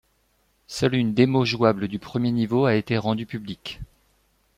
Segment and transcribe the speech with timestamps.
[0.65, 3.81] Seul une démo jouable du premier niveau a été rendu publique.